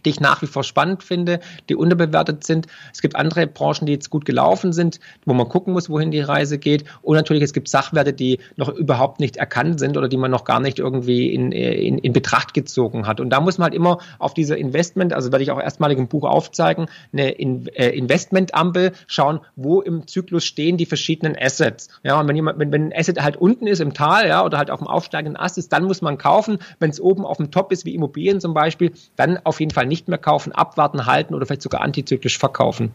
[0.04, 2.66] die ich nach wie vor spannend finde, die unterbewertet sind.
[2.92, 6.20] Es gibt andere Branchen, die jetzt gut gelaufen sind, wo man gucken muss, wohin die
[6.20, 6.84] Reise geht.
[7.02, 10.44] Und natürlich, es gibt Sachwerte, die noch überhaupt nicht erkannt sind oder die man noch
[10.44, 13.20] gar nicht irgendwie in, in, in Betracht gezogen hat.
[13.20, 16.08] Und da muss man halt immer auf diese Investment, also werde ich auch erstmalig im
[16.08, 21.88] Buch aufzeigen, eine in, äh, Investmentampel schauen, wo im Zyklus stehen die verschiedenen Assets.
[22.02, 24.58] Ja, und wenn jemand, wenn, wenn ein Asset halt unten ist im Tal, ja, oder
[24.58, 26.58] halt auf dem aufsteigenden Ast ist, dann muss man kaufen.
[26.78, 29.86] Wenn es oben auf dem Top ist, wie Immobilien zum Beispiel, dann auf jeden Fall
[29.86, 32.92] nicht nicht mehr kaufen, abwarten, halten oder vielleicht sogar antizyklisch verkaufen.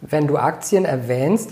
[0.00, 1.50] Wenn du Aktien erwähnst,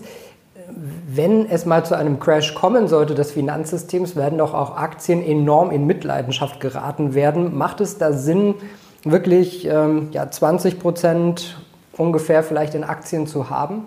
[1.07, 5.71] wenn es mal zu einem Crash kommen sollte des Finanzsystems, werden doch auch Aktien enorm
[5.71, 7.55] in Mitleidenschaft geraten werden.
[7.57, 8.55] Macht es da Sinn,
[9.05, 11.59] wirklich ähm, ja, 20 Prozent
[11.93, 13.85] ungefähr vielleicht in Aktien zu haben?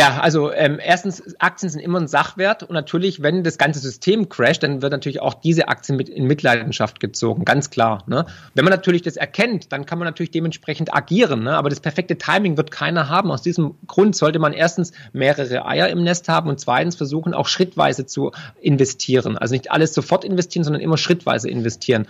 [0.00, 4.30] Ja, also ähm, erstens, Aktien sind immer ein Sachwert und natürlich, wenn das ganze System
[4.30, 8.02] crasht, dann wird natürlich auch diese Aktien mit in Mitleidenschaft gezogen, ganz klar.
[8.06, 8.24] Ne?
[8.54, 11.54] Wenn man natürlich das erkennt, dann kann man natürlich dementsprechend agieren, ne?
[11.54, 13.30] aber das perfekte Timing wird keiner haben.
[13.30, 17.46] Aus diesem Grund sollte man erstens mehrere Eier im Nest haben und zweitens versuchen, auch
[17.46, 18.32] schrittweise zu
[18.62, 19.36] investieren.
[19.36, 22.06] Also nicht alles sofort investieren, sondern immer schrittweise investieren.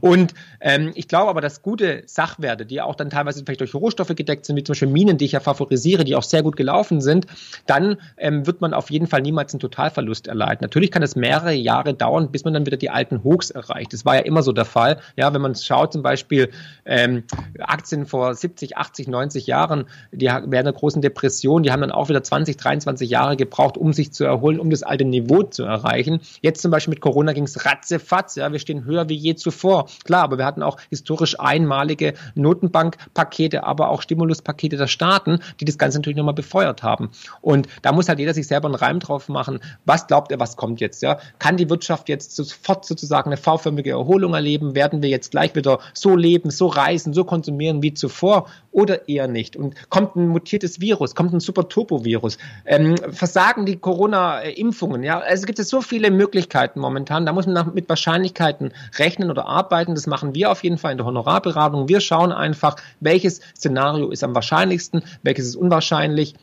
[0.00, 4.14] Und ähm, ich glaube aber, dass gute Sachwerte, die auch dann teilweise vielleicht durch Rohstoffe
[4.16, 7.02] gedeckt sind, wie zum Beispiel Minen, die ich ja favorisiere, die auch sehr gut gelaufen
[7.02, 7.26] sind,
[7.66, 10.58] dann ähm, wird man auf jeden Fall niemals einen Totalverlust erleiden.
[10.62, 13.92] Natürlich kann es mehrere Jahre dauern, bis man dann wieder die alten Hochs erreicht.
[13.92, 14.98] Das war ja immer so der Fall.
[15.16, 16.50] Ja, wenn man schaut, zum Beispiel
[16.84, 17.24] ähm,
[17.58, 22.08] Aktien vor 70, 80, 90 Jahren, die während der großen Depression, die haben dann auch
[22.08, 26.20] wieder 20, 23 Jahre gebraucht, um sich zu erholen, um das alte Niveau zu erreichen.
[26.42, 28.36] Jetzt zum Beispiel mit Corona ging es ratzefatz.
[28.36, 29.88] Ja, wir stehen höher wie je zuvor.
[30.04, 35.78] Klar, aber wir hatten auch historisch einmalige Notenbankpakete, aber auch Stimuluspakete der Staaten, die das
[35.78, 37.10] Ganze natürlich nochmal befeuert haben.
[37.40, 39.60] Und da muss halt jeder sich selber einen Reim drauf machen.
[39.84, 41.02] Was glaubt er, was kommt jetzt?
[41.02, 41.18] Ja?
[41.38, 44.74] Kann die Wirtschaft jetzt sofort sozusagen eine V-förmige Erholung erleben?
[44.74, 49.28] Werden wir jetzt gleich wieder so leben, so reisen, so konsumieren wie zuvor oder eher
[49.28, 49.56] nicht?
[49.56, 52.38] Und kommt ein mutiertes Virus, kommt ein super Turbo-Virus?
[52.66, 55.02] Ähm, versagen die Corona-Impfungen?
[55.02, 57.26] Ja, also es gibt es so viele Möglichkeiten momentan.
[57.26, 59.94] Da muss man mit Wahrscheinlichkeiten rechnen oder arbeiten.
[59.94, 61.88] Das machen wir auf jeden Fall in der Honorarberatung.
[61.88, 66.34] Wir schauen einfach, welches Szenario ist am wahrscheinlichsten, welches ist unwahrscheinlich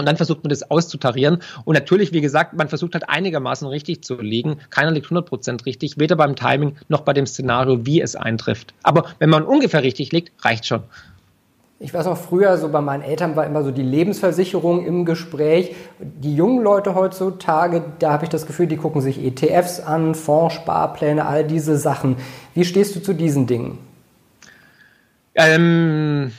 [0.00, 1.38] und dann versucht man das auszutarieren.
[1.64, 4.56] Und natürlich, wie gesagt, man versucht halt einigermaßen richtig zu liegen.
[4.70, 8.74] Keiner liegt 100% richtig, weder beim Timing noch bei dem Szenario, wie es eintrifft.
[8.82, 10.82] Aber wenn man ungefähr richtig liegt, reicht schon.
[11.82, 15.74] Ich weiß auch früher, so bei meinen Eltern war immer so die Lebensversicherung im Gespräch.
[15.98, 20.56] Die jungen Leute heutzutage, da habe ich das Gefühl, die gucken sich ETFs an, Fonds,
[20.56, 22.16] Sparpläne, all diese Sachen.
[22.54, 23.78] Wie stehst du zu diesen Dingen?
[25.34, 26.32] Ähm,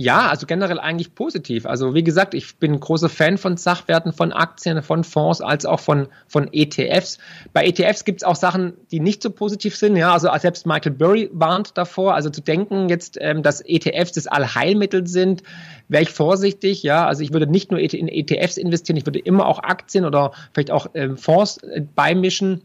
[0.00, 1.66] ja, also generell eigentlich positiv.
[1.66, 5.80] Also wie gesagt, ich bin großer Fan von Sachwerten, von Aktien, von Fonds, als auch
[5.80, 7.18] von, von ETFs.
[7.52, 9.96] Bei ETFs gibt es auch Sachen, die nicht so positiv sind.
[9.96, 12.14] Ja, also selbst Michael Burry warnt davor.
[12.14, 15.42] Also zu denken jetzt, ähm, dass ETFs das Allheilmittel sind,
[15.88, 16.82] wäre ich vorsichtig.
[16.82, 20.32] Ja, also ich würde nicht nur in ETFs investieren, ich würde immer auch Aktien oder
[20.54, 22.62] vielleicht auch ähm, Fonds äh, beimischen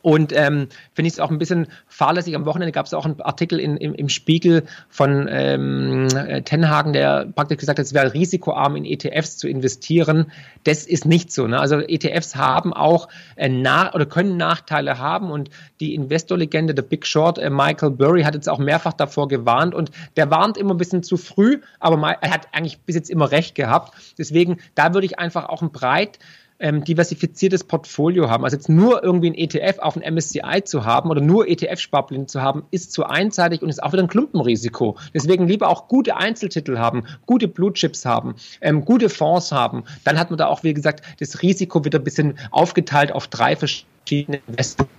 [0.00, 2.36] und ähm, finde ich es auch ein bisschen fahrlässig.
[2.36, 6.92] Am Wochenende gab es auch einen Artikel in, im, im Spiegel von ähm, äh, Tenhagen,
[6.92, 10.30] der praktisch gesagt hat, es wäre risikoarm in ETFs zu investieren.
[10.64, 11.48] Das ist nicht so.
[11.48, 11.58] Ne?
[11.58, 17.04] Also ETFs haben auch äh, nach oder können Nachteile haben und die Investorlegende, der Big
[17.04, 20.78] Short, äh, Michael Burry, hat jetzt auch mehrfach davor gewarnt und der warnt immer ein
[20.78, 23.94] bisschen zu früh, aber er hat eigentlich bis jetzt immer recht gehabt.
[24.16, 26.20] Deswegen, da würde ich einfach auch ein breit
[26.60, 28.44] ähm, diversifiziertes Portfolio haben.
[28.44, 32.42] Also jetzt nur irgendwie ein ETF auf ein MSCI zu haben oder nur ETF-Sparpläne zu
[32.42, 34.96] haben, ist zu einseitig und ist auch wieder ein Klumpenrisiko.
[35.14, 39.84] Deswegen lieber auch gute Einzeltitel haben, gute Blue Chips haben, ähm, gute Fonds haben.
[40.04, 43.56] Dann hat man da auch, wie gesagt, das Risiko wieder ein bisschen aufgeteilt auf drei
[43.56, 44.92] verschiedene Investments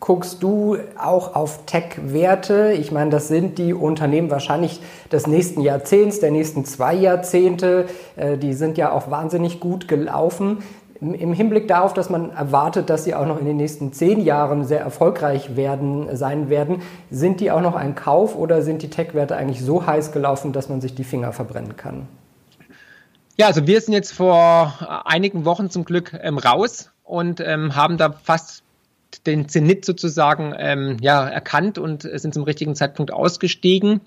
[0.00, 2.72] guckst du auch auf Tech-Werte?
[2.72, 4.80] Ich meine, das sind die Unternehmen wahrscheinlich
[5.10, 7.86] des nächsten Jahrzehnts, der nächsten zwei Jahrzehnte.
[8.16, 10.58] Äh, die sind ja auch wahnsinnig gut gelaufen.
[11.00, 14.64] Im Hinblick darauf, dass man erwartet, dass sie auch noch in den nächsten zehn Jahren
[14.64, 19.36] sehr erfolgreich werden, sein werden, sind die auch noch ein Kauf oder sind die Tech-Werte
[19.36, 22.08] eigentlich so heiß gelaufen, dass man sich die Finger verbrennen kann?
[23.36, 24.72] Ja, also wir sind jetzt vor
[25.04, 28.64] einigen Wochen zum Glück ähm, raus und ähm, haben da fast
[29.26, 34.00] den Zenit sozusagen ähm, ja, erkannt und sind zum richtigen Zeitpunkt ausgestiegen.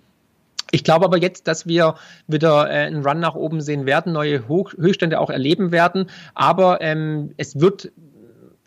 [0.72, 1.96] Ich glaube aber jetzt, dass wir
[2.28, 6.10] wieder äh, einen Run nach oben sehen werden, neue Hoch Höchststände auch erleben werden.
[6.34, 7.92] Aber ähm, es wird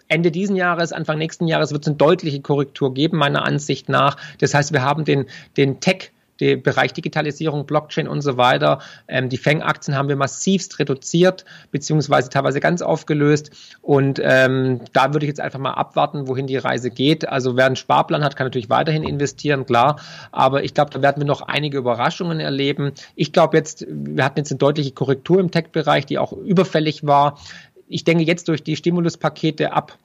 [0.08, 4.18] Ende diesen Jahres, Anfang nächsten Jahres wird es eine deutliche Korrektur geben, meiner Ansicht nach.
[4.38, 8.80] Das heißt, wir haben den, den Tech der Bereich Digitalisierung, Blockchain und so weiter.
[9.08, 13.50] Ähm, die Fang-Aktien haben wir massivst reduziert, beziehungsweise teilweise ganz aufgelöst.
[13.82, 17.28] Und ähm, da würde ich jetzt einfach mal abwarten, wohin die Reise geht.
[17.28, 20.00] Also wer einen Sparplan hat, kann natürlich weiterhin investieren, klar.
[20.32, 22.92] Aber ich glaube, da werden wir noch einige Überraschungen erleben.
[23.14, 27.38] Ich glaube jetzt, wir hatten jetzt eine deutliche Korrektur im Tech-Bereich, die auch überfällig war.
[27.88, 29.98] Ich denke jetzt durch die Stimuluspakete ab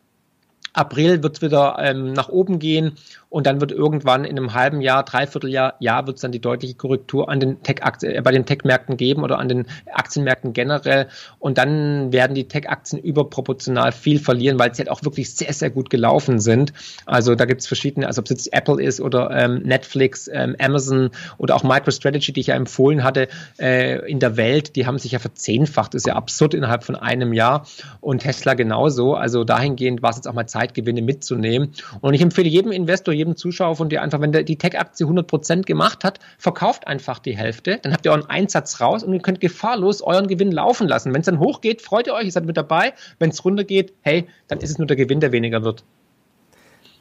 [0.74, 2.94] April wird es wieder ähm, nach oben gehen
[3.30, 6.74] und dann wird irgendwann in einem halben Jahr, Dreivierteljahr, Jahr wird es dann die deutliche
[6.74, 11.58] Korrektur an den Tech äh, bei den Tech-Märkten geben oder an den Aktienmärkten generell und
[11.58, 15.90] dann werden die Tech-Aktien überproportional viel verlieren, weil sie halt auch wirklich sehr, sehr gut
[15.90, 16.74] gelaufen sind.
[17.06, 20.56] Also da gibt es verschiedene, also ob es jetzt Apple ist oder ähm, Netflix, ähm,
[20.60, 23.28] Amazon oder auch MicroStrategy, die ich ja empfohlen hatte
[23.60, 26.96] äh, in der Welt, die haben sich ja verzehnfacht, das ist ja absurd innerhalb von
[26.96, 27.68] einem Jahr
[28.02, 29.14] und Tesla genauso.
[29.14, 31.74] Also dahingehend war es jetzt auch mal Zeit, Zeitgewinne mitzunehmen.
[32.02, 35.28] Und ich empfehle jedem Investor, jedem Zuschauer von dir einfach, wenn der, die Tech-Aktie 100
[35.28, 39.20] Prozent gemacht hat, verkauft einfach die Hälfte, dann habt ihr euren Einsatz raus und ihr
[39.20, 41.14] könnt gefahrlos euren Gewinn laufen lassen.
[41.14, 42.94] Wenn es dann hochgeht, freut ihr euch, ihr seid mit dabei.
[43.18, 45.84] Wenn es runtergeht, hey, dann ist es nur der Gewinn, der weniger wird.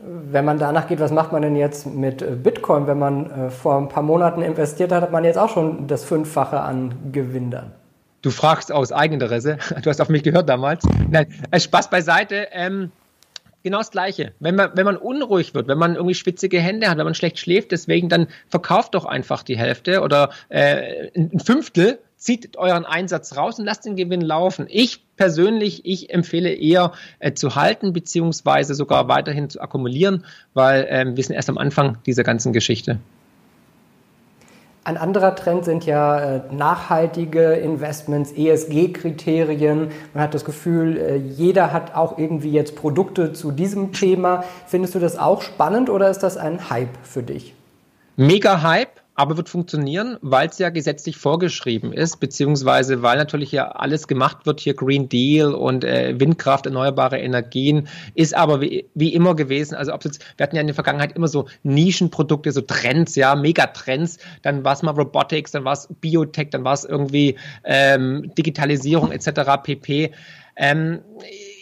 [0.00, 2.86] Wenn man danach geht, was macht man denn jetzt mit äh, Bitcoin?
[2.86, 6.04] Wenn man äh, vor ein paar Monaten investiert hat, hat man jetzt auch schon das
[6.04, 7.72] Fünffache an Gewinn dann.
[8.22, 9.58] Du fragst aus Eigeninteresse.
[9.82, 10.84] Du hast auf mich gehört damals.
[11.10, 12.48] Nein, äh, Spaß beiseite.
[12.52, 12.92] Ähm,
[13.68, 14.32] genau das Gleiche.
[14.40, 17.38] Wenn man, wenn man unruhig wird, wenn man irgendwie schwitzige Hände hat, wenn man schlecht
[17.38, 23.36] schläft, deswegen dann verkauft doch einfach die Hälfte oder äh, ein Fünftel zieht euren Einsatz
[23.36, 24.66] raus und lasst den Gewinn laufen.
[24.68, 31.16] Ich persönlich, ich empfehle eher äh, zu halten, beziehungsweise sogar weiterhin zu akkumulieren, weil ähm,
[31.16, 32.98] wir sind erst am Anfang dieser ganzen Geschichte.
[34.88, 39.90] Ein anderer Trend sind ja äh, nachhaltige Investments, ESG-Kriterien.
[40.14, 44.44] Man hat das Gefühl, äh, jeder hat auch irgendwie jetzt Produkte zu diesem Thema.
[44.66, 47.54] Findest du das auch spannend oder ist das ein Hype für dich?
[48.16, 53.68] Mega Hype aber wird funktionieren, weil es ja gesetzlich vorgeschrieben ist, beziehungsweise weil natürlich ja
[53.68, 59.12] alles gemacht wird, hier Green Deal und äh, Windkraft, erneuerbare Energien, ist aber wie, wie
[59.12, 62.60] immer gewesen, also ob jetzt, wir hatten ja in der Vergangenheit immer so Nischenprodukte, so
[62.60, 66.84] Trends, ja, Megatrends, dann war es mal Robotics, dann war es Biotech, dann war es
[66.84, 69.60] irgendwie ähm, Digitalisierung etc.
[69.64, 70.12] pp.
[70.54, 71.00] Ähm,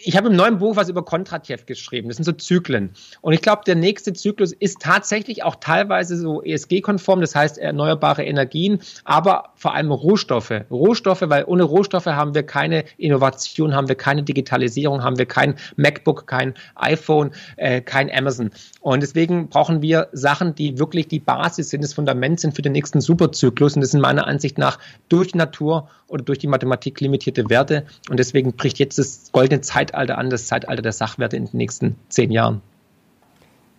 [0.07, 2.07] ich habe im neuen Buch was über Kontratjew geschrieben.
[2.07, 2.91] Das sind so Zyklen.
[3.19, 8.23] Und ich glaube, der nächste Zyklus ist tatsächlich auch teilweise so ESG-konform, das heißt erneuerbare
[8.23, 10.53] Energien, aber vor allem Rohstoffe.
[10.71, 15.55] Rohstoffe, weil ohne Rohstoffe haben wir keine Innovation, haben wir keine Digitalisierung, haben wir kein
[15.75, 18.51] MacBook, kein iPhone, äh, kein Amazon.
[18.79, 22.71] Und deswegen brauchen wir Sachen, die wirklich die Basis sind, das Fundament sind für den
[22.71, 23.75] nächsten Superzyklus.
[23.75, 27.85] Und das sind meiner Ansicht nach durch Natur oder durch die Mathematik limitierte Werte.
[28.09, 31.95] Und deswegen bricht jetzt das goldene Zeitalter an, das Zeitalter der Sachwerte in den nächsten
[32.09, 32.61] zehn Jahren.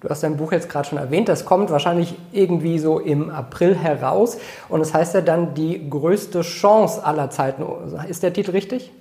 [0.00, 3.74] Du hast dein Buch jetzt gerade schon erwähnt, das kommt wahrscheinlich irgendwie so im April
[3.74, 7.64] heraus und es das heißt ja dann die größte Chance aller Zeiten.
[8.08, 8.92] Ist der Titel richtig?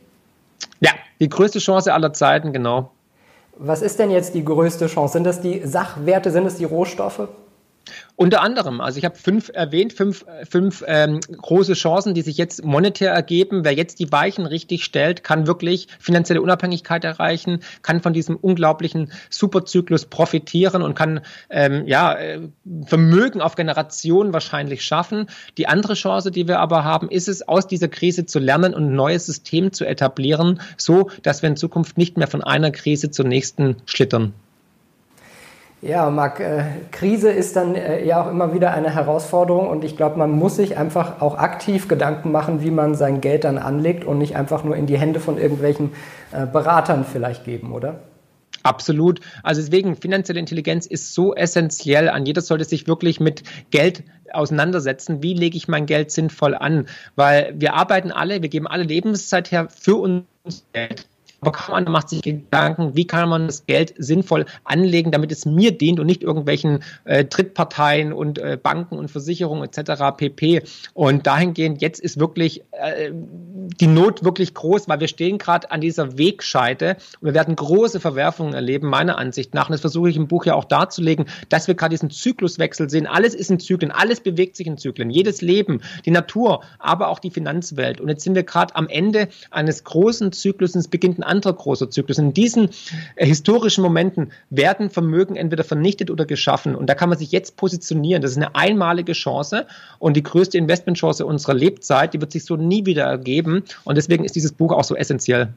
[0.79, 2.91] Ja, die größte Chance aller Zeiten, genau.
[3.57, 5.13] Was ist denn jetzt die größte Chance?
[5.13, 7.27] Sind das die Sachwerte, sind es die Rohstoffe?
[8.15, 12.63] Unter anderem, also ich habe fünf erwähnt, fünf, fünf ähm, große Chancen, die sich jetzt
[12.63, 13.63] monetär ergeben.
[13.63, 19.11] Wer jetzt die Weichen richtig stellt, kann wirklich finanzielle Unabhängigkeit erreichen, kann von diesem unglaublichen
[19.29, 22.49] Superzyklus profitieren und kann ähm, ja äh,
[22.85, 25.27] Vermögen auf Generationen wahrscheinlich schaffen.
[25.57, 28.85] Die andere Chance, die wir aber haben, ist es, aus dieser Krise zu lernen und
[28.85, 33.11] ein neues System zu etablieren, so dass wir in Zukunft nicht mehr von einer Krise
[33.11, 34.33] zur nächsten schlittern.
[35.81, 39.95] Ja, Marc, äh, Krise ist dann äh, ja auch immer wieder eine Herausforderung und ich
[39.95, 44.03] glaube, man muss sich einfach auch aktiv Gedanken machen, wie man sein Geld dann anlegt
[44.03, 45.91] und nicht einfach nur in die Hände von irgendwelchen
[46.31, 47.99] äh, Beratern vielleicht geben, oder?
[48.63, 49.21] Absolut.
[49.43, 52.09] Also deswegen, finanzielle Intelligenz ist so essentiell.
[52.09, 55.21] An jeder sollte sich wirklich mit Geld auseinandersetzen.
[55.21, 56.87] Wie lege ich mein Geld sinnvoll an?
[57.15, 61.07] Weil wir arbeiten alle, wir geben alle Lebenszeit her für uns Geld.
[61.41, 65.45] Aber kaum einer macht sich Gedanken, wie kann man das Geld sinnvoll anlegen, damit es
[65.45, 70.17] mir dient und nicht irgendwelchen äh, Drittparteien und äh, Banken und Versicherungen etc.
[70.17, 70.63] pp.
[70.95, 75.79] Und dahingehend, jetzt ist wirklich äh, die Not wirklich groß, weil wir stehen gerade an
[75.79, 79.69] dieser Wegscheide und wir werden große Verwerfungen erleben, meiner Ansicht nach.
[79.69, 83.05] Und das versuche ich im Buch ja auch darzulegen, dass wir gerade diesen Zykluswechsel sehen.
[83.05, 85.11] Alles ist in Zyklen, alles bewegt sich in Zyklen.
[85.11, 88.01] Jedes Leben, die Natur, aber auch die Finanzwelt.
[88.01, 90.75] Und jetzt sind wir gerade am Ende eines großen Zyklus.
[90.75, 92.17] Es beginnt ein anderer großer Zyklus.
[92.17, 92.69] In diesen
[93.15, 96.75] äh, historischen Momenten werden Vermögen entweder vernichtet oder geschaffen.
[96.75, 98.21] Und da kann man sich jetzt positionieren.
[98.21, 99.67] Das ist eine einmalige Chance
[99.99, 102.13] und die größte Investmentchance unserer Lebzeit.
[102.13, 103.63] Die wird sich so nie wieder ergeben.
[103.83, 105.49] Und deswegen ist dieses Buch auch so essentiell.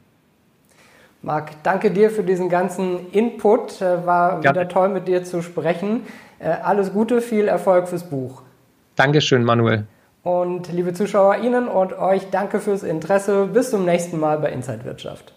[1.23, 3.81] Marc, danke dir für diesen ganzen Input.
[3.81, 6.01] Äh, war wieder toll mit dir zu sprechen.
[6.39, 8.41] Äh, alles Gute, viel Erfolg fürs Buch.
[8.95, 9.85] Dankeschön, Manuel.
[10.23, 13.47] Und liebe Zuschauer, Ihnen und euch danke fürs Interesse.
[13.47, 15.33] Bis zum nächsten Mal bei Inside Wirtschaft.